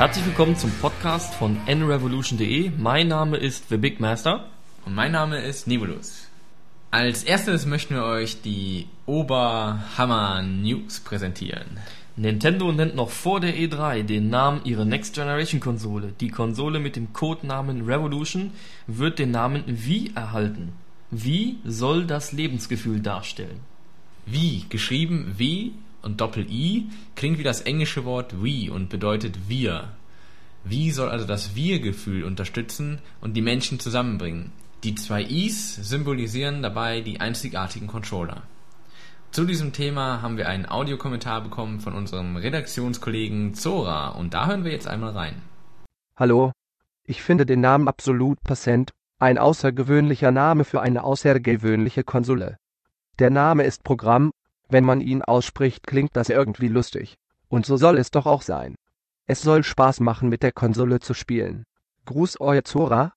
[0.00, 2.70] Herzlich willkommen zum Podcast von nrevolution.de.
[2.78, 4.46] Mein Name ist The Big Master.
[4.86, 6.26] Und mein Name ist Nebulus.
[6.90, 11.78] Als erstes möchten wir euch die Oberhammer News präsentieren.
[12.16, 16.14] Nintendo nennt noch vor der E3 den Namen ihrer Next Generation Konsole.
[16.18, 18.52] Die Konsole mit dem Codenamen Revolution
[18.86, 20.72] wird den Namen Wii erhalten.
[21.10, 23.60] Wie soll das Lebensgefühl darstellen?
[24.24, 29.88] Wie, geschrieben W und Doppel-I, klingt wie das englische Wort we und bedeutet wir.
[30.64, 34.52] Wie soll also das Wir-Gefühl unterstützen und die Menschen zusammenbringen?
[34.84, 38.42] Die zwei Is symbolisieren dabei die einzigartigen Controller.
[39.30, 44.64] Zu diesem Thema haben wir einen Audiokommentar bekommen von unserem Redaktionskollegen Zora und da hören
[44.64, 45.42] wir jetzt einmal rein.
[46.16, 46.52] Hallo.
[47.04, 52.56] Ich finde den Namen absolut passend, ein außergewöhnlicher Name für eine außergewöhnliche Konsole.
[53.18, 54.32] Der Name ist Programm,
[54.70, 57.16] wenn man ihn ausspricht klingt das irgendwie lustig.
[57.48, 58.76] Und so soll es doch auch sein.
[59.26, 61.64] Es soll Spaß machen mit der Konsole zu spielen.
[62.06, 63.12] Gruß euer Zora.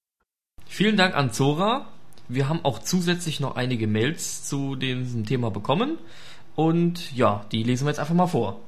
[0.65, 1.87] Vielen Dank an Zora.
[2.27, 5.97] Wir haben auch zusätzlich noch einige Mails zu diesem Thema bekommen.
[6.55, 8.59] Und ja, die lesen wir jetzt einfach mal vor.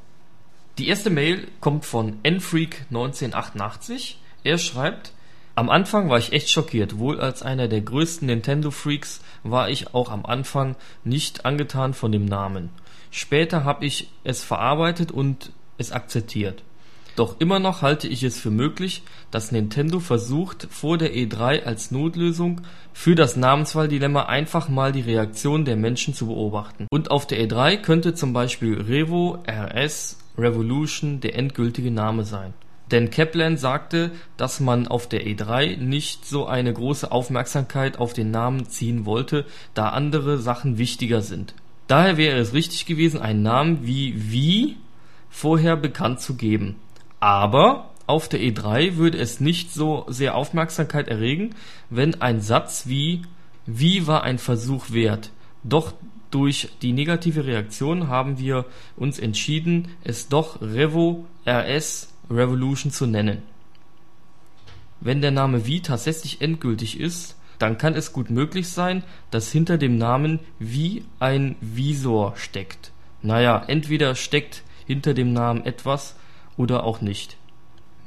[0.77, 4.16] Die erste Mail kommt von nfreak1988.
[4.44, 5.14] Er schreibt,
[5.56, 6.98] am Anfang war ich echt schockiert.
[6.98, 12.25] Wohl als einer der größten Nintendo-Freaks war ich auch am Anfang nicht angetan von dem
[12.25, 12.70] Namen.
[13.09, 16.64] Später habe ich es verarbeitet und es akzeptiert.
[17.16, 21.89] Doch immer noch halte ich es für möglich, dass Nintendo versucht, vor der E3 als
[21.92, 22.61] Notlösung
[22.92, 26.88] für das Namenswahldilemma einfach mal die Reaktion der Menschen zu beobachten.
[26.89, 32.53] Und auf der E3 könnte zum Beispiel Revo, RS, Revolution der endgültige Name sein.
[32.91, 38.31] Denn Kaplan sagte, dass man auf der E3 nicht so eine große Aufmerksamkeit auf den
[38.31, 41.55] Namen ziehen wollte, da andere Sachen wichtiger sind.
[41.88, 44.77] Daher wäre es richtig gewesen, einen Namen wie Wie
[45.30, 46.76] vorher bekannt zu geben.
[47.20, 51.55] Aber auf der E3 würde es nicht so sehr Aufmerksamkeit erregen,
[51.89, 53.23] wenn ein Satz wie
[53.65, 55.32] Wie war ein Versuch wert?
[55.64, 55.93] Doch
[56.30, 58.65] durch die negative Reaktion haben wir
[58.95, 63.43] uns entschieden, es doch Revo RS Revolution zu nennen.
[65.02, 69.77] Wenn der Name Wii tatsächlich endgültig ist, dann kann es gut möglich sein, dass hinter
[69.77, 72.91] dem Namen Wii ein Visor steckt.
[73.21, 76.15] Naja, entweder steckt hinter dem Namen etwas
[76.58, 77.37] oder auch nicht.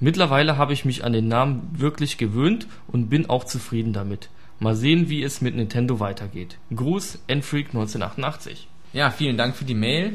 [0.00, 4.28] Mittlerweile habe ich mich an den Namen wirklich gewöhnt und bin auch zufrieden damit.
[4.60, 6.58] Mal sehen, wie es mit Nintendo weitergeht.
[6.74, 8.68] Gruß, Nfreak 1988.
[8.92, 10.14] Ja, vielen Dank für die Mail.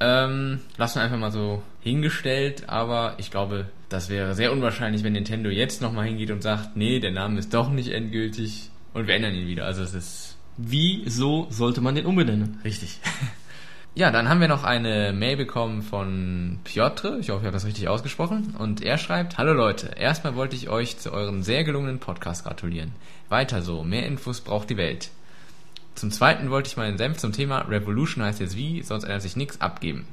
[0.00, 5.14] Ähm, lassen wir einfach mal so hingestellt, aber ich glaube, das wäre sehr unwahrscheinlich, wenn
[5.14, 9.14] Nintendo jetzt nochmal hingeht und sagt, nee, der Name ist doch nicht endgültig und wir
[9.14, 9.64] ändern ihn wieder.
[9.64, 10.36] Also es ist.
[10.56, 12.60] Wieso sollte man den umbenennen?
[12.64, 13.00] Richtig.
[13.94, 17.18] Ja, dann haben wir noch eine Mail bekommen von Piotr.
[17.18, 18.54] Ich hoffe, ich habe das richtig ausgesprochen.
[18.56, 22.92] Und er schreibt, Hallo Leute, erstmal wollte ich euch zu eurem sehr gelungenen Podcast gratulieren.
[23.28, 25.10] Weiter so, mehr Infos braucht die Welt.
[25.98, 29.34] Zum zweiten wollte ich meinen Senf zum Thema Revolution heißt jetzt wie, sonst ändert sich
[29.34, 30.06] nichts abgeben.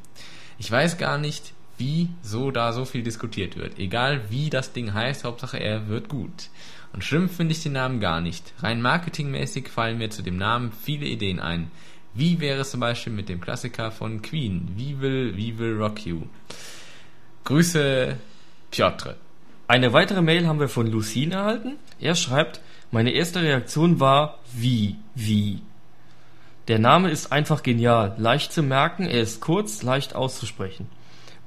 [0.57, 3.77] Ich weiß gar nicht, wieso da so viel diskutiert wird.
[3.77, 6.49] Egal wie das Ding heißt, Hauptsache er wird gut.
[6.91, 8.51] Und schlimm finde ich den Namen gar nicht.
[8.63, 11.69] Rein marketingmäßig fallen mir zu dem Namen viele Ideen ein.
[12.15, 14.69] Wie wäre es zum Beispiel mit dem Klassiker von Queen?
[14.75, 16.23] Wie will, wie will Rock You?
[17.43, 18.17] Grüße,
[18.71, 19.17] Piotr.
[19.67, 21.75] Eine weitere Mail haben wir von Lucine erhalten.
[21.99, 22.59] Er schreibt,
[22.89, 25.61] meine erste Reaktion war wie, wie.
[26.67, 30.87] Der Name ist einfach genial, leicht zu merken, er ist kurz, leicht auszusprechen.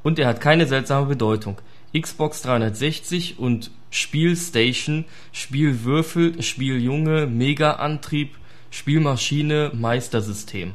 [0.04, 1.60] Und er hat keine seltsame Bedeutung.
[1.98, 8.36] Xbox 360 und Spielstation, Spielwürfel, Spieljunge, Mega-Antrieb,
[8.70, 10.74] Spielmaschine, Meistersystem.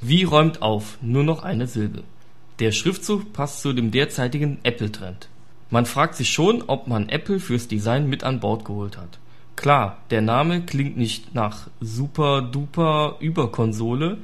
[0.00, 2.02] Wie räumt auf, nur noch eine Silbe.
[2.60, 5.28] Der Schriftzug passt zu dem derzeitigen Apple-Trend.
[5.68, 9.18] Man fragt sich schon, ob man Apple fürs Design mit an Bord geholt hat.
[9.62, 14.18] Klar, der Name klingt nicht nach super duper Überkonsole,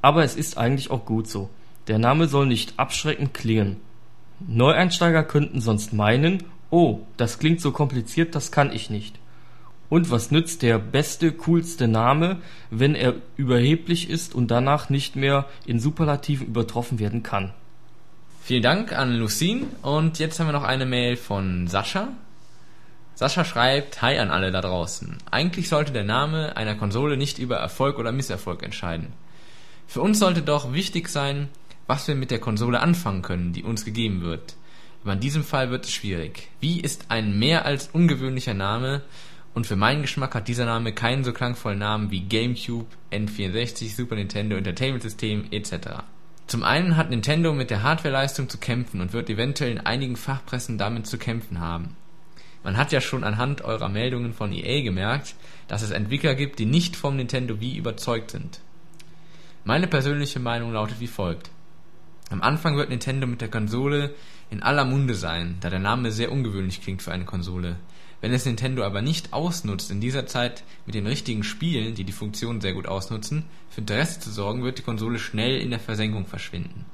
[0.00, 1.50] aber es ist eigentlich auch gut so.
[1.88, 3.76] Der Name soll nicht abschreckend klingen.
[4.40, 9.18] Neueinsteiger könnten sonst meinen, oh, das klingt so kompliziert, das kann ich nicht.
[9.90, 12.38] Und was nützt der beste, coolste Name,
[12.70, 17.52] wenn er überheblich ist und danach nicht mehr in Superlativen übertroffen werden kann?
[18.40, 22.08] Vielen Dank an Lucine und jetzt haben wir noch eine Mail von Sascha.
[23.18, 25.18] Sascha schreibt, Hi an alle da draußen.
[25.28, 29.12] Eigentlich sollte der Name einer Konsole nicht über Erfolg oder Misserfolg entscheiden.
[29.88, 31.48] Für uns sollte doch wichtig sein,
[31.88, 34.54] was wir mit der Konsole anfangen können, die uns gegeben wird.
[35.02, 36.48] Aber in diesem Fall wird es schwierig.
[36.60, 39.02] Wie ist ein mehr als ungewöhnlicher Name
[39.52, 44.14] und für meinen Geschmack hat dieser Name keinen so klangvollen Namen wie GameCube, N64, Super
[44.14, 46.04] Nintendo Entertainment System etc.
[46.46, 50.78] Zum einen hat Nintendo mit der Hardwareleistung zu kämpfen und wird eventuell in einigen Fachpressen
[50.78, 51.96] damit zu kämpfen haben.
[52.64, 55.34] Man hat ja schon anhand eurer Meldungen von EA gemerkt,
[55.68, 58.60] dass es Entwickler gibt, die nicht vom Nintendo Wii überzeugt sind.
[59.64, 61.50] Meine persönliche Meinung lautet wie folgt.
[62.30, 64.14] Am Anfang wird Nintendo mit der Konsole
[64.50, 67.76] in aller Munde sein, da der Name sehr ungewöhnlich klingt für eine Konsole.
[68.20, 72.12] Wenn es Nintendo aber nicht ausnutzt, in dieser Zeit mit den richtigen Spielen, die die
[72.12, 76.26] Funktion sehr gut ausnutzen, für Interesse zu sorgen, wird die Konsole schnell in der Versenkung
[76.26, 76.84] verschwinden.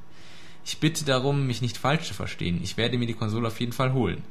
[0.66, 2.60] Ich bitte darum, mich nicht falsch zu verstehen.
[2.62, 4.22] Ich werde mir die Konsole auf jeden Fall holen.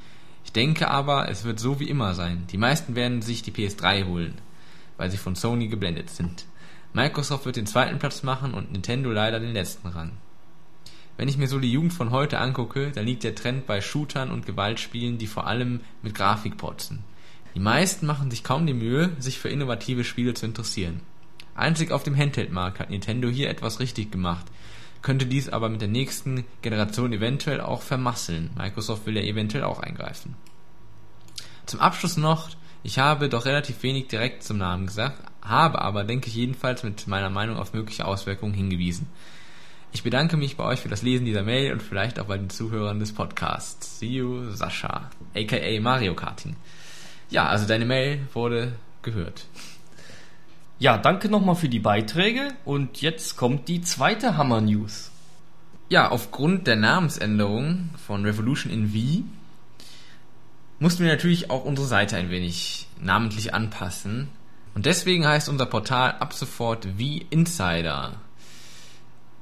[0.44, 2.46] Ich denke aber, es wird so wie immer sein.
[2.52, 4.36] Die meisten werden sich die PS3 holen,
[4.98, 6.46] weil sie von Sony geblendet sind.
[6.94, 10.12] Microsoft wird den zweiten Platz machen und Nintendo leider den letzten ran.
[11.18, 14.32] Wenn ich mir so die Jugend von heute angucke, dann liegt der Trend bei Shootern
[14.32, 17.04] und Gewaltspielen, die vor allem mit Grafik protzen.
[17.56, 21.02] Die meisten machen sich kaum die Mühe, sich für innovative Spiele zu interessieren.
[21.56, 24.48] Einzig auf dem Handheld-Markt hat Nintendo hier etwas richtig gemacht,
[25.04, 28.50] könnte dies aber mit der nächsten Generation eventuell auch vermasseln.
[28.58, 30.36] Microsoft will ja eventuell auch eingreifen.
[31.68, 32.50] Zum Abschluss noch,
[32.82, 37.06] ich habe doch relativ wenig direkt zum Namen gesagt, habe aber, denke ich jedenfalls, mit
[37.08, 39.08] meiner Meinung auf mögliche Auswirkungen hingewiesen.
[39.92, 42.50] Ich bedanke mich bei euch für das Lesen dieser Mail und vielleicht auch bei den
[42.50, 44.00] Zuhörern des Podcasts.
[44.00, 46.56] See you, Sascha, aka Mario Karting.
[47.30, 49.46] Ja, also deine Mail wurde gehört.
[50.80, 55.12] Ja, danke nochmal für die Beiträge und jetzt kommt die zweite Hammer News.
[55.90, 59.24] Ja, aufgrund der Namensänderung von Revolution in V
[60.80, 64.30] mussten wir natürlich auch unsere Seite ein wenig namentlich anpassen.
[64.74, 68.14] Und deswegen heißt unser Portal ab sofort V Insider.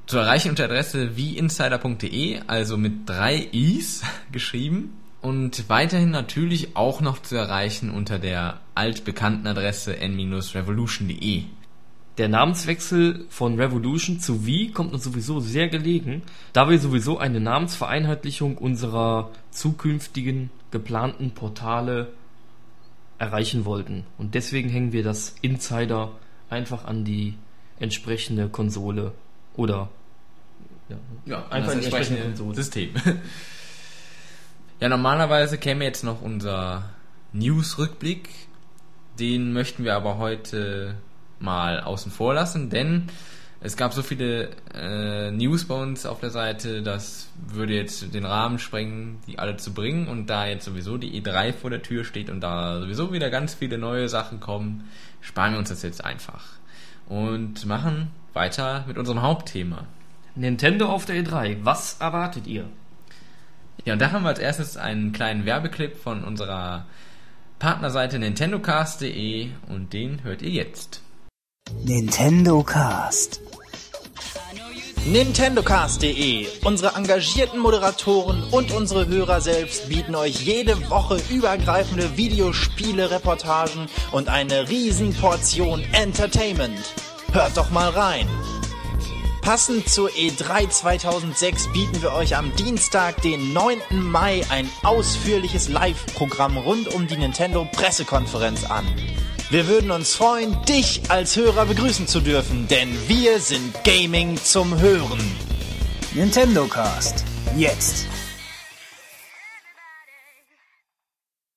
[0.07, 5.00] Zu erreichen unter Adresse wieinsider.de, also mit drei i's geschrieben.
[5.21, 11.43] Und weiterhin natürlich auch noch zu erreichen unter der altbekannten Adresse n-revolution.de.
[12.17, 16.23] Der Namenswechsel von Revolution zu Wie kommt uns sowieso sehr gelegen,
[16.53, 22.11] da wir sowieso eine Namensvereinheitlichung unserer zukünftigen geplanten Portale
[23.17, 24.05] erreichen wollten.
[24.17, 26.11] Und deswegen hängen wir das Insider
[26.49, 27.35] einfach an die
[27.79, 29.13] entsprechende Konsole
[29.55, 29.89] oder
[30.89, 32.89] ja, ja einfach ein entsprechendes System.
[34.81, 36.89] Ja, normalerweise käme jetzt noch unser
[37.33, 38.29] News-Rückblick.
[39.19, 40.95] Den möchten wir aber heute
[41.39, 43.07] mal außen vor lassen, denn
[43.59, 48.25] es gab so viele äh, News bei uns auf der Seite, das würde jetzt den
[48.25, 50.07] Rahmen sprengen, die alle zu bringen.
[50.07, 53.53] Und da jetzt sowieso die E3 vor der Tür steht und da sowieso wieder ganz
[53.53, 54.89] viele neue Sachen kommen,
[55.21, 56.43] sparen wir uns das jetzt einfach.
[57.07, 59.85] Und machen weiter mit unserem Hauptthema.
[60.33, 62.65] Nintendo auf der E3, was erwartet ihr?
[63.85, 66.85] Ja, und da haben wir als erstes einen kleinen Werbeclip von unserer
[67.59, 71.01] Partnerseite nintendocast.de und den hört ihr jetzt.
[71.83, 73.39] Nintendo Cast.
[75.05, 76.47] NintendoCast.de.
[76.63, 84.69] Unsere engagierten Moderatoren und unsere Hörer selbst bieten euch jede Woche übergreifende Videospiele-Reportagen und eine
[84.69, 86.93] Riesenportion Entertainment.
[87.31, 88.27] Hört doch mal rein.
[89.41, 93.79] Passend zur E3 2006 bieten wir euch am Dienstag, den 9.
[93.89, 98.85] Mai, ein ausführliches Live-Programm rund um die Nintendo Pressekonferenz an.
[99.49, 104.79] Wir würden uns freuen, dich als Hörer begrüßen zu dürfen, denn wir sind Gaming zum
[104.79, 105.19] Hören.
[106.13, 107.25] Nintendo Cast.
[107.57, 108.10] Jetzt.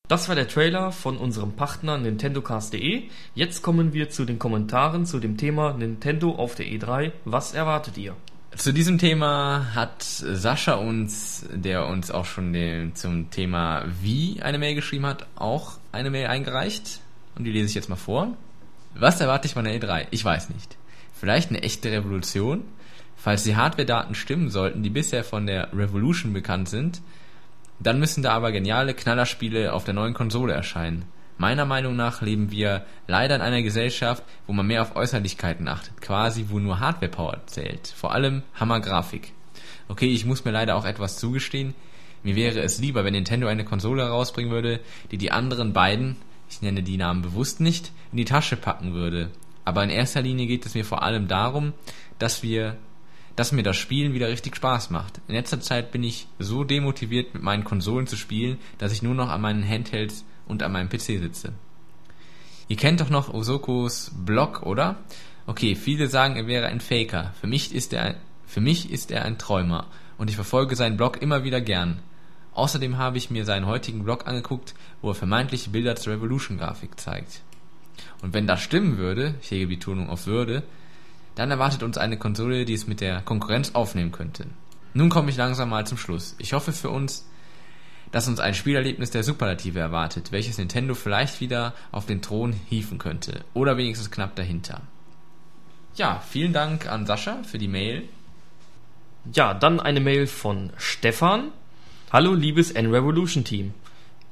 [0.06, 3.04] Das war der Trailer von unserem Partner NintendoCast.de.
[3.34, 7.12] Jetzt kommen wir zu den Kommentaren zu dem Thema Nintendo auf der E3.
[7.24, 8.14] Was erwartet ihr?
[8.54, 14.58] Zu diesem Thema hat Sascha uns, der uns auch schon den, zum Thema Wie eine
[14.58, 17.00] Mail geschrieben hat, auch eine Mail eingereicht.
[17.34, 18.36] Und die lese ich jetzt mal vor.
[18.94, 20.08] Was erwarte ich von der E3?
[20.10, 20.76] Ich weiß nicht.
[21.18, 22.64] Vielleicht eine echte Revolution?
[23.16, 27.00] Falls die Hardware-Daten stimmen sollten, die bisher von der Revolution bekannt sind,
[27.84, 31.04] dann müssen da aber geniale Knallerspiele auf der neuen Konsole erscheinen.
[31.36, 36.00] Meiner Meinung nach leben wir leider in einer Gesellschaft, wo man mehr auf Äußerlichkeiten achtet,
[36.00, 37.88] quasi wo nur Hardware-Power zählt.
[37.88, 39.32] Vor allem Hammer-Grafik.
[39.88, 41.74] Okay, ich muss mir leider auch etwas zugestehen.
[42.22, 46.16] Mir wäre es lieber, wenn Nintendo eine Konsole herausbringen würde, die die anderen beiden,
[46.48, 49.30] ich nenne die Namen bewusst nicht, in die Tasche packen würde.
[49.64, 51.74] Aber in erster Linie geht es mir vor allem darum,
[52.18, 52.76] dass wir
[53.36, 55.20] dass mir das Spielen wieder richtig Spaß macht.
[55.28, 59.14] In letzter Zeit bin ich so demotiviert, mit meinen Konsolen zu spielen, dass ich nur
[59.14, 61.52] noch an meinen Handhelds und an meinem PC sitze.
[62.68, 64.96] Ihr kennt doch noch Osokos Blog, oder?
[65.46, 67.34] Okay, viele sagen, er wäre ein Faker.
[67.40, 68.14] Für mich ist er ein,
[68.46, 69.86] für mich ist er ein Träumer
[70.16, 72.00] und ich verfolge seinen Blog immer wieder gern.
[72.54, 77.42] Außerdem habe ich mir seinen heutigen Blog angeguckt, wo er vermeintliche Bilder zur Revolution-Grafik zeigt.
[78.22, 80.62] Und wenn das stimmen würde, ich hege Betonung auf würde,
[81.34, 84.46] Dann erwartet uns eine Konsole, die es mit der Konkurrenz aufnehmen könnte.
[84.92, 86.36] Nun komme ich langsam mal zum Schluss.
[86.38, 87.28] Ich hoffe für uns,
[88.12, 92.98] dass uns ein Spielerlebnis der Superlative erwartet, welches Nintendo vielleicht wieder auf den Thron hieven
[92.98, 93.44] könnte.
[93.54, 94.82] Oder wenigstens knapp dahinter.
[95.96, 98.08] Ja, vielen Dank an Sascha für die Mail.
[99.32, 101.50] Ja, dann eine Mail von Stefan.
[102.12, 103.74] Hallo liebes N-Revolution Team.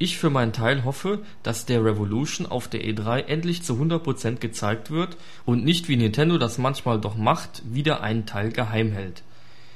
[0.03, 4.91] Ich für meinen Teil hoffe, dass der Revolution auf der E3 endlich zu 100% gezeigt
[4.91, 5.17] wird
[5.47, 9.23] und nicht wie Nintendo das manchmal doch macht, wieder einen Teil geheim hält.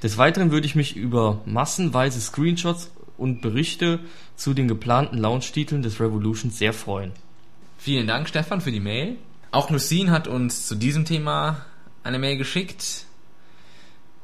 [0.02, 4.00] Des Weiteren würde ich mich über massenweise Screenshots und Berichte
[4.34, 7.12] zu den geplanten Launch-Titeln des Revolution sehr freuen.
[7.78, 9.18] Vielen Dank, Stefan, für die Mail.
[9.52, 11.64] Auch Lucien hat uns zu diesem Thema
[12.02, 13.04] eine Mail geschickt.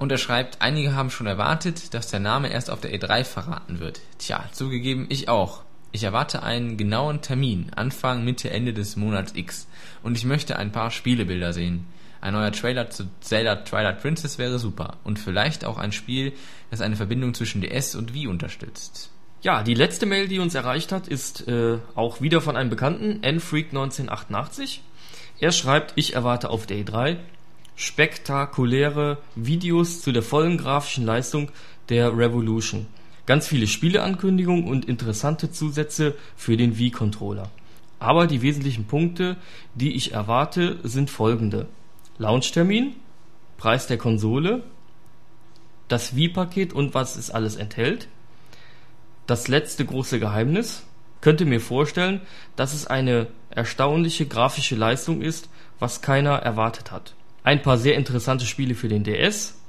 [0.00, 3.78] Und er schreibt, einige haben schon erwartet, dass der Name erst auf der E3 verraten
[3.78, 4.00] wird.
[4.18, 5.62] Tja, zugegeben, ich auch.
[5.92, 9.68] Ich erwarte einen genauen Termin, Anfang, Mitte, Ende des Monats X.
[10.02, 11.86] Und ich möchte ein paar Spielebilder sehen.
[12.22, 14.96] Ein neuer Trailer zu Zelda Twilight Princess wäre super.
[15.04, 16.32] Und vielleicht auch ein Spiel,
[16.70, 19.10] das eine Verbindung zwischen DS und Wii unterstützt.
[19.42, 23.20] Ja, die letzte Mail, die uns erreicht hat, ist äh, auch wieder von einem Bekannten,
[23.22, 24.78] nfreak1988.
[25.40, 27.18] Er schreibt, ich erwarte auf der E3
[27.74, 31.50] spektakuläre Videos zu der vollen grafischen Leistung
[31.88, 32.86] der Revolution.
[33.26, 37.50] Ganz viele Spieleankündigungen und interessante Zusätze für den Wii-Controller.
[38.00, 39.36] Aber die wesentlichen Punkte,
[39.74, 41.68] die ich erwarte, sind folgende.
[42.18, 42.96] Launchtermin,
[43.58, 44.64] Preis der Konsole,
[45.86, 48.08] das Wii-Paket und was es alles enthält.
[49.26, 50.84] Das letzte große Geheimnis.
[51.20, 52.20] Könnte mir vorstellen,
[52.56, 55.48] dass es eine erstaunliche grafische Leistung ist,
[55.78, 57.14] was keiner erwartet hat.
[57.44, 59.61] Ein paar sehr interessante Spiele für den DS.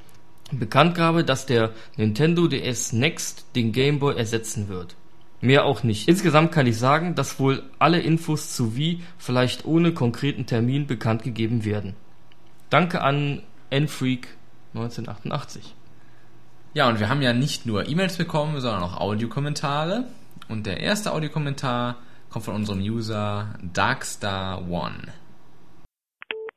[0.55, 4.95] Bekanntgabe, dass der Nintendo DS Next den Game Boy ersetzen wird.
[5.41, 6.07] Mehr auch nicht.
[6.07, 11.23] Insgesamt kann ich sagen, dass wohl alle Infos zu Wii vielleicht ohne konkreten Termin bekannt
[11.23, 11.95] gegeben werden.
[12.69, 14.29] Danke an nfreak
[14.73, 15.75] 1988.
[16.73, 20.05] Ja, und wir haben ja nicht nur E-Mails bekommen, sondern auch Audiokommentare.
[20.49, 21.97] Und der erste Audiokommentar
[22.31, 25.09] kommt von unserem User Darkstar1.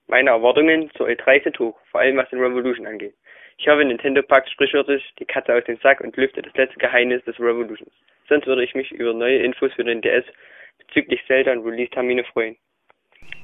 [0.08, 3.14] Meine Erwartungen zur E3 sind hoch, vor allem was den Revolution angeht.
[3.58, 7.24] Ich hoffe, Nintendo packt sprichwörtlich die Katze aus dem Sack und lüftet das letzte Geheimnis
[7.24, 7.92] des Revolutions.
[8.28, 10.24] Sonst würde ich mich über neue Infos für den DS
[10.78, 12.56] bezüglich Zelda und Release-Termine freuen.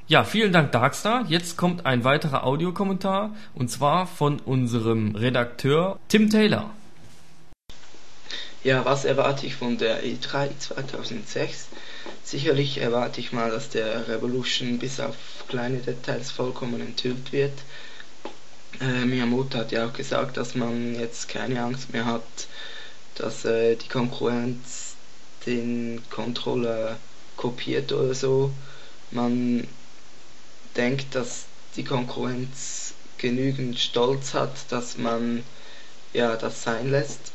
[0.06, 1.24] Ja, vielen Dank Darkstar.
[1.28, 6.74] Jetzt kommt ein weiterer Audiokommentar und zwar von unserem Redakteur Tim Taylor.
[8.64, 11.70] Ja, was erwarte ich von der E3 2006?
[12.22, 15.16] Sicherlich erwarte ich mal, dass der Revolution bis auf
[15.48, 17.54] kleine Details vollkommen enthüllt wird.
[18.82, 22.48] Äh, Miyamoto hat ja auch gesagt, dass man jetzt keine Angst mehr hat,
[23.14, 24.94] dass äh, die Konkurrenz
[25.46, 26.96] den Controller
[27.36, 28.52] kopiert oder so.
[29.12, 29.68] Man
[30.76, 31.44] denkt, dass
[31.76, 35.44] die Konkurrenz genügend Stolz hat, dass man
[36.12, 37.30] ja das sein lässt.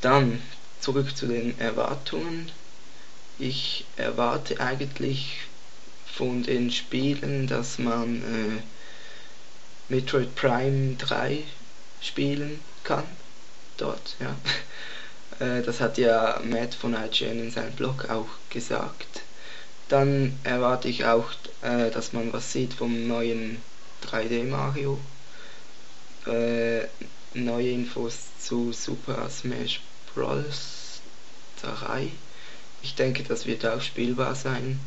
[0.00, 0.42] Dann
[0.80, 2.50] zurück zu den Erwartungen.
[3.38, 5.42] Ich erwarte eigentlich
[6.04, 8.73] von den Spielen, dass man äh,
[9.88, 11.42] Metroid Prime 3
[12.00, 13.04] spielen kann.
[13.76, 14.34] Dort, ja.
[15.40, 19.22] Äh, das hat ja Matt von IGN in seinem Blog auch gesagt.
[19.88, 23.60] Dann erwarte ich auch, äh, dass man was sieht vom neuen
[24.06, 25.00] 3D Mario.
[26.26, 26.86] Äh,
[27.34, 29.80] neue Infos zu Super Smash
[30.14, 31.00] Bros.
[31.62, 32.10] 3.
[32.82, 34.78] Ich denke, das wird auch spielbar sein.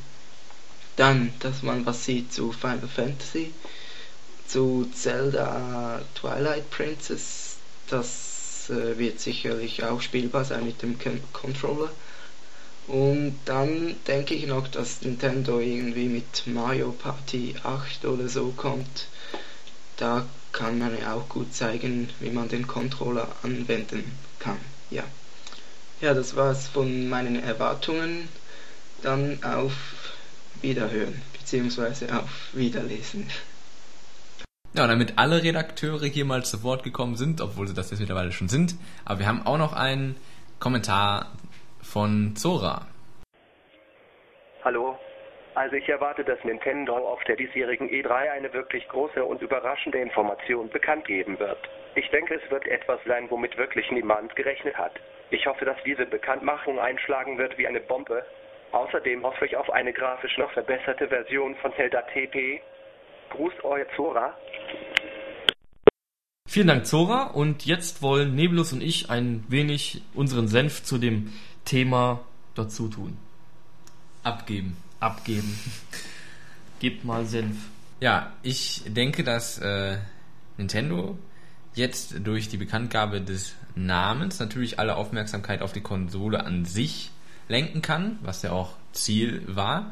[0.95, 3.53] Dann, dass man was sieht zu Final Fantasy,
[4.47, 7.57] zu Zelda Twilight Princess.
[7.89, 10.97] Das äh, wird sicherlich auch spielbar sein mit dem
[11.33, 11.89] Controller.
[12.87, 19.07] Und dann denke ich noch, dass Nintendo irgendwie mit Mario Party 8 oder so kommt.
[19.97, 24.59] Da kann man ja auch gut zeigen, wie man den Controller anwenden kann.
[24.89, 25.03] Ja.
[25.99, 28.29] Ja, das war's von meinen Erwartungen.
[29.01, 29.73] Dann auf
[30.61, 33.29] Wiederhören, beziehungsweise auf Wiederlesen.
[34.77, 37.99] Ja, und damit alle Redakteure hier mal zu Wort gekommen sind, obwohl sie das jetzt
[37.99, 40.17] mittlerweile schon sind, aber wir haben auch noch einen
[40.59, 41.31] Kommentar
[41.81, 42.85] von Zora.
[44.63, 44.95] Hallo.
[45.55, 50.69] Also ich erwarte, dass Nintendo auf der diesjährigen E3 eine wirklich große und überraschende Information
[50.69, 51.57] bekannt geben wird.
[51.95, 54.93] Ich denke, es wird etwas sein, womit wirklich niemand gerechnet hat.
[55.31, 58.23] Ich hoffe, dass diese Bekanntmachung einschlagen wird wie eine Bombe.
[58.73, 62.61] Außerdem hoffe ich auf eine grafisch noch verbesserte Version von Zelda TP.
[63.29, 64.33] Gruß, euer Zora.
[66.47, 67.23] Vielen Dank, Zora.
[67.27, 71.33] Und jetzt wollen Nebulus und ich ein wenig unseren Senf zu dem
[71.65, 72.21] Thema
[72.55, 73.17] dazu tun.
[74.23, 74.77] Abgeben.
[74.99, 75.59] Abgeben.
[76.79, 77.57] Gebt mal Senf.
[77.99, 79.97] Ja, ich denke, dass äh,
[80.57, 81.17] Nintendo
[81.73, 87.11] jetzt durch die Bekanntgabe des Namens natürlich alle Aufmerksamkeit auf die Konsole an sich
[87.47, 89.91] lenken kann, was ja auch Ziel war.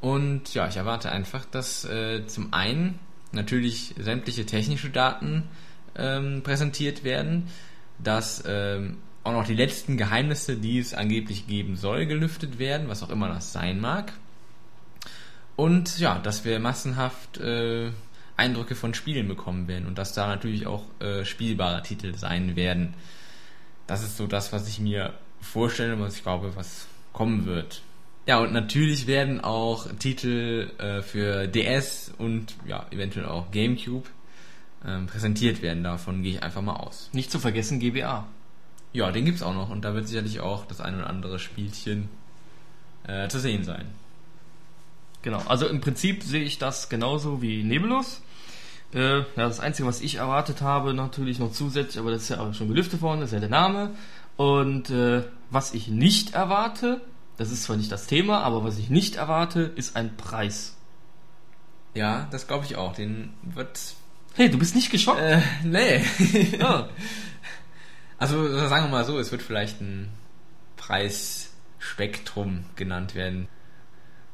[0.00, 2.98] Und ja, ich erwarte einfach, dass äh, zum einen
[3.32, 5.44] natürlich sämtliche technische Daten
[5.96, 7.48] ähm, präsentiert werden,
[7.98, 13.02] dass ähm, auch noch die letzten Geheimnisse, die es angeblich geben soll, gelüftet werden, was
[13.02, 14.12] auch immer das sein mag.
[15.56, 17.90] Und ja, dass wir massenhaft äh,
[18.36, 22.94] Eindrücke von Spielen bekommen werden und dass da natürlich auch äh, spielbare Titel sein werden.
[23.88, 27.82] Das ist so das, was ich mir vorstelle, was ich glaube, was kommen wird.
[28.28, 34.06] Ja, und natürlich werden auch Titel äh, für DS und ja, eventuell auch GameCube
[34.84, 35.82] ähm, präsentiert werden.
[35.82, 37.08] Davon gehe ich einfach mal aus.
[37.14, 38.26] Nicht zu vergessen GBA.
[38.92, 42.10] Ja, den gibt's auch noch und da wird sicherlich auch das ein oder andere Spielchen
[43.04, 43.86] äh, zu sehen sein.
[45.22, 48.20] Genau, also im Prinzip sehe ich das genauso wie Nebulus.
[48.92, 52.40] Äh, ja, das Einzige, was ich erwartet habe, natürlich noch zusätzlich, aber das ist ja
[52.40, 53.92] auch schon gelüftet worden, das ist ja der Name.
[54.36, 57.00] Und äh, was ich nicht erwarte,
[57.38, 60.76] das ist zwar nicht das Thema, aber was ich nicht erwarte, ist ein Preis.
[61.94, 62.92] Ja, das glaube ich auch.
[62.94, 63.80] Den wird.
[64.34, 65.20] Hey, du bist nicht geschockt?
[65.20, 66.04] Äh, nee.
[66.58, 66.88] Ja.
[68.20, 70.08] Also sagen wir mal so, es wird vielleicht ein
[70.76, 73.46] Preisspektrum genannt werden.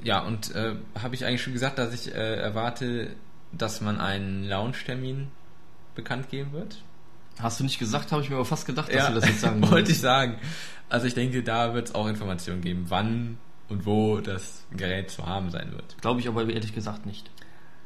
[0.02, 3.14] Ja, und äh, habe ich eigentlich schon gesagt, dass ich äh, erwarte,
[3.52, 5.28] dass man einen Launch-Termin
[5.94, 6.82] bekannt geben wird?
[7.40, 9.68] Hast du nicht gesagt, habe ich mir aber fast gedacht, dass du das jetzt sagen
[9.70, 10.38] wollte ich sagen.
[10.88, 13.38] Also ich denke, da wird es auch Informationen geben, wann
[13.68, 15.96] und wo das Gerät zu haben sein wird.
[16.00, 17.30] Glaube ich aber ehrlich gesagt nicht.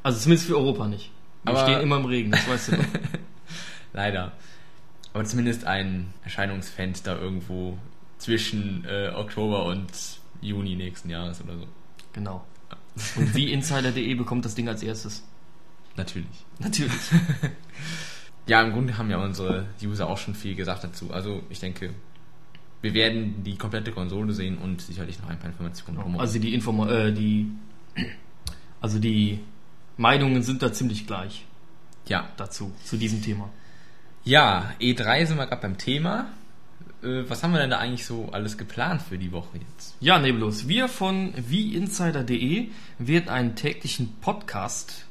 [0.03, 1.11] Also zumindest für Europa nicht.
[1.43, 2.83] Wir Aber- stehen immer im Regen, das weißt du doch.
[3.93, 4.33] Leider.
[5.13, 7.77] Aber zumindest ein Erscheinungsfenster irgendwo
[8.19, 9.87] zwischen äh, Oktober und
[10.41, 11.67] Juni nächsten Jahres oder so.
[12.13, 12.45] Genau.
[13.15, 15.23] Und wie Insider.de bekommt das Ding als erstes?
[15.95, 16.45] Natürlich.
[16.59, 16.91] Natürlich.
[18.49, 21.13] Ja, im Grunde haben ja unsere User auch schon viel gesagt dazu.
[21.13, 21.91] Also ich denke,
[22.81, 26.19] wir werden die komplette Konsole sehen und sicherlich noch ein paar Informationen drumherum.
[26.19, 27.51] Also die Informa äh, die
[28.81, 29.39] also die
[29.97, 31.45] Meinungen sind da ziemlich gleich
[32.07, 32.29] ja.
[32.37, 33.49] dazu, zu diesem Thema.
[34.23, 36.31] Ja, E3 sind wir gerade beim Thema.
[37.03, 39.95] Äh, was haben wir denn da eigentlich so alles geplant für die Woche jetzt?
[39.99, 45.05] Ja, Neblos, wir von wieinsider.de werden einen täglichen Podcast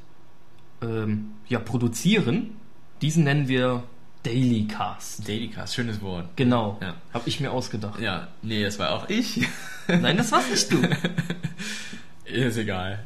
[0.81, 2.58] ähm, ja, produzieren.
[3.01, 3.83] Diesen nennen wir
[4.23, 5.27] Dailycast.
[5.27, 6.25] Dailycast, schönes Wort.
[6.35, 6.95] Genau, Ja.
[7.13, 7.99] habe ich mir ausgedacht.
[8.01, 9.47] Ja, nee, das war auch ich.
[9.87, 10.81] Nein, das war's nicht du.
[12.25, 13.05] Ist egal.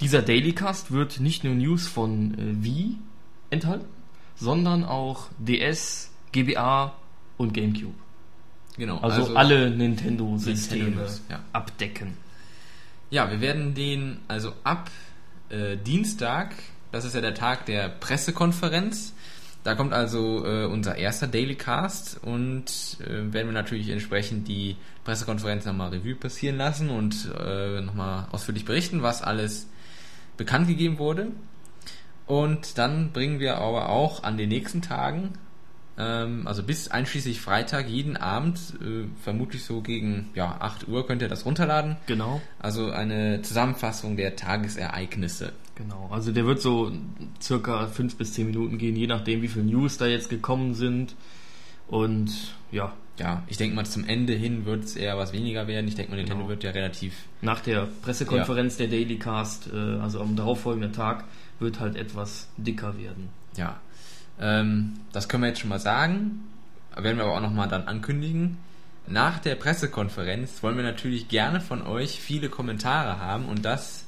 [0.00, 2.96] Dieser Dailycast wird nicht nur News von äh, Wii
[3.50, 3.86] enthalten,
[4.36, 6.94] sondern auch DS, GBA
[7.36, 7.94] und GameCube.
[8.76, 8.98] Genau.
[8.98, 11.40] Also, alle Nintendo-Systeme ja.
[11.52, 12.16] abdecken.
[13.10, 14.90] Ja, wir werden den also ab
[15.50, 16.54] äh, Dienstag,
[16.92, 19.14] das ist ja der Tag der Pressekonferenz,
[19.62, 24.76] da kommt also äh, unser erster Daily Cast und äh, werden wir natürlich entsprechend die
[25.04, 29.68] Pressekonferenz nochmal Revue passieren lassen und äh, nochmal ausführlich berichten, was alles
[30.38, 31.28] bekannt gegeben wurde.
[32.26, 35.32] Und dann bringen wir aber auch an den nächsten Tagen,
[35.98, 41.20] ähm, also bis einschließlich Freitag, jeden Abend, äh, vermutlich so gegen ja, 8 Uhr könnt
[41.20, 41.96] ihr das runterladen.
[42.06, 42.40] Genau.
[42.58, 45.52] Also eine Zusammenfassung der Tagesereignisse.
[45.82, 46.92] Genau, also der wird so
[47.40, 51.14] circa fünf bis zehn Minuten gehen, je nachdem, wie viele News da jetzt gekommen sind.
[51.88, 52.30] Und
[52.70, 55.86] ja, Ja, ich denke mal, zum Ende hin wird es eher was weniger werden.
[55.88, 56.48] Ich denke mal, Nintendo Genau.
[56.48, 57.14] wird ja relativ.
[57.42, 61.24] nach der Pressekonferenz der Dailycast, äh, also am darauffolgenden Tag,
[61.58, 63.28] wird halt etwas dicker werden.
[63.56, 63.78] Ja.
[64.40, 66.44] Ähm, das können wir jetzt schon mal sagen.
[66.96, 68.56] Werden wir aber auch nochmal dann ankündigen.
[69.06, 74.04] Nach der Pressekonferenz wollen wir natürlich gerne von euch viele Kommentare haben und das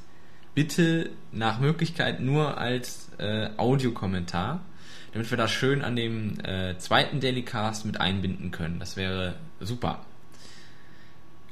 [0.55, 4.61] bitte nach Möglichkeit nur als äh, Audiokommentar,
[5.12, 8.79] damit wir das schön an dem äh, zweiten Dailycast mit einbinden können.
[8.79, 10.05] Das wäre super.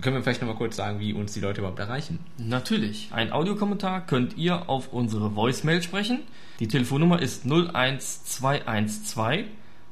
[0.01, 2.21] Können wir vielleicht nochmal kurz sagen, wie uns die Leute überhaupt erreichen?
[2.39, 6.21] Natürlich, ein Audiokommentar könnt ihr auf unsere Voicemail sprechen.
[6.59, 9.47] Die Telefonnummer ist 01212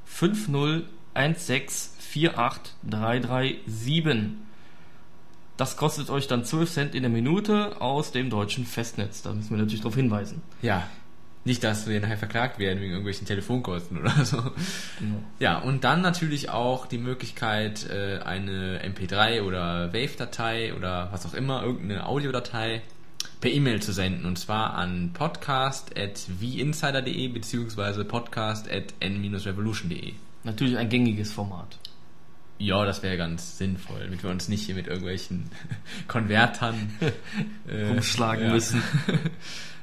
[0.07, 4.48] 5016 48337.
[5.59, 9.23] Das kostet euch dann 12 Cent in der Minute aus dem deutschen Festnetz.
[9.23, 10.40] Da müssen wir natürlich darauf hinweisen.
[10.62, 10.87] Ja.
[11.44, 14.40] Nicht, dass wir nachher verklagt werden wegen irgendwelchen Telefonkosten oder so.
[15.40, 21.35] Ja, und dann natürlich auch die Möglichkeit, äh, eine MP3 oder Wave-Datei oder was auch
[21.35, 22.83] immer, irgendeine Audiodatei
[23.40, 24.27] per E-Mail zu senden.
[24.27, 30.12] Und zwar an podcast.wieinsider.de beziehungsweise podcast.n-revolution.de.
[30.44, 31.79] Natürlich ein gängiges Format.
[32.59, 35.49] Ja, das wäre ganz sinnvoll, damit wir uns nicht hier mit irgendwelchen
[36.09, 36.92] Konvertern
[37.68, 38.53] äh, Rumschlagen ja.
[38.53, 38.83] müssen.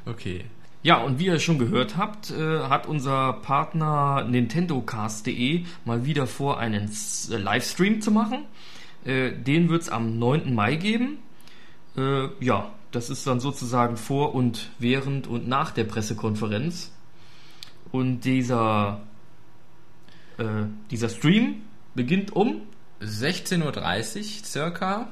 [0.08, 0.46] Okay.
[0.84, 6.60] Ja, und wie ihr schon gehört habt, äh, hat unser Partner nintendocast.de mal wieder vor,
[6.60, 8.46] einen S- äh, Livestream zu machen.
[9.04, 10.54] Äh, den wird es am 9.
[10.54, 11.18] Mai geben.
[11.98, 16.92] Äh, ja, das ist dann sozusagen vor und während und nach der Pressekonferenz.
[17.92, 19.02] Und dieser,
[20.38, 20.44] äh,
[20.92, 21.64] dieser Stream
[21.96, 22.62] beginnt um
[23.02, 23.74] 16.30 Uhr
[24.46, 25.08] circa.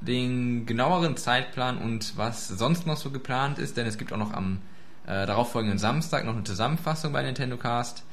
[0.00, 4.32] Den genaueren Zeitplan und was sonst noch so geplant ist, denn es gibt auch noch
[4.32, 4.58] am
[5.06, 8.04] äh, darauffolgenden Samstag noch eine Zusammenfassung bei Nintendo Cast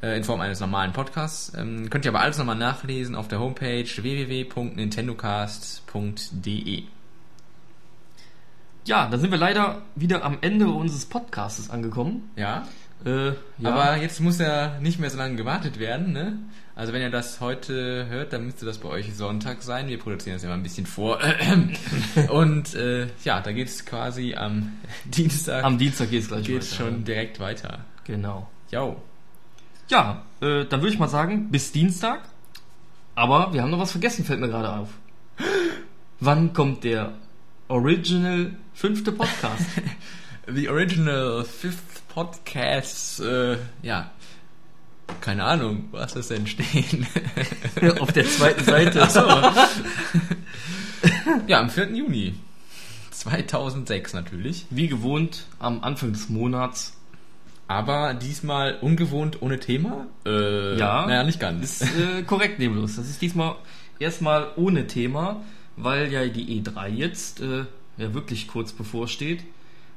[0.00, 1.52] äh, in Form eines normalen Podcasts.
[1.56, 6.84] Ähm, könnt ihr aber alles nochmal nachlesen auf der Homepage www.nintendocast.de.
[8.86, 12.30] Ja, da sind wir leider wieder am Ende unseres Podcasts angekommen.
[12.36, 12.66] Ja,
[13.04, 16.38] Äh, ja, aber jetzt muss ja nicht mehr so lange gewartet werden, ne?
[16.76, 19.86] Also wenn ihr das heute hört, dann müsste das bei euch Sonntag sein.
[19.86, 21.20] Wir produzieren das ja mal ein bisschen vor.
[22.30, 24.72] Und äh, ja, da geht es quasi am
[25.04, 26.90] Dienstag am Dienstag geht's gleich geht's weiter.
[26.90, 27.84] schon direkt weiter.
[28.04, 28.50] Genau.
[28.72, 29.00] Jo.
[29.88, 32.22] Ja, äh, dann würde ich mal sagen, bis Dienstag.
[33.14, 34.88] Aber wir haben noch was vergessen, fällt mir gerade auf.
[36.20, 37.12] Wann kommt der
[37.68, 39.66] Original fünfte Podcast?
[40.46, 44.10] The original fifth podcast, äh, ja.
[45.20, 47.06] Keine Ahnung, was ist denn stehen?
[48.00, 49.02] auf der zweiten Seite.
[49.02, 49.20] Ach so.
[51.46, 51.90] ja, am 4.
[51.94, 52.34] Juni
[53.10, 54.66] 2006 natürlich.
[54.70, 56.94] Wie gewohnt am Anfang des Monats.
[57.66, 60.06] Aber diesmal ungewohnt ohne Thema?
[60.26, 61.06] Äh, Ja.
[61.06, 61.80] Naja, nicht ganz.
[61.80, 62.96] Ist äh, korrekt, Nebulus.
[62.96, 63.56] Das ist diesmal
[63.98, 65.42] erstmal ohne Thema,
[65.76, 67.64] weil ja die E3 jetzt äh,
[67.96, 69.44] ja wirklich kurz bevorsteht.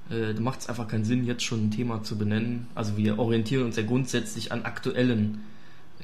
[0.10, 2.68] Äh, da macht es einfach keinen Sinn, jetzt schon ein Thema zu benennen.
[2.76, 5.44] Also wir orientieren uns ja grundsätzlich an aktuellen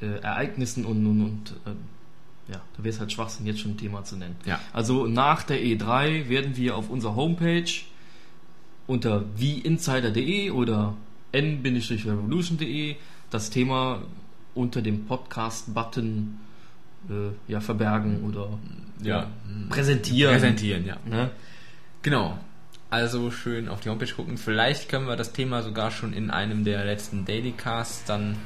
[0.01, 3.77] äh, Ereignissen und, und, und äh, ja, da wäre es halt Schwachsinn, jetzt schon ein
[3.77, 4.35] Thema zu nennen.
[4.45, 4.59] Ja.
[4.73, 7.71] Also nach der E3 werden wir auf unserer Homepage
[8.87, 10.95] unter wieinsider.de oder
[11.31, 12.95] n-revolution.de
[13.29, 14.01] das Thema
[14.53, 16.39] unter dem Podcast-Button
[17.09, 18.49] äh, ja, verbergen oder
[19.01, 19.27] Ja.
[19.69, 20.33] präsentieren.
[20.33, 20.97] Präsentieren, ja.
[21.05, 21.31] Ne?
[22.01, 22.37] Genau.
[22.93, 24.37] Also schön auf die Homepage gucken.
[24.37, 28.37] Vielleicht können wir das Thema sogar schon in einem der letzten Daily Casts dann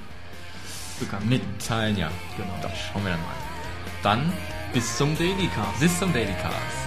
[1.02, 1.30] Bekannt.
[1.30, 1.98] mitteilen.
[1.98, 2.54] Ja, Genau.
[2.62, 3.36] das schauen wir dann mal.
[4.04, 4.32] Dann
[4.74, 5.80] Bis zum Daily Cast.
[5.82, 6.87] bis zum Daily Cast.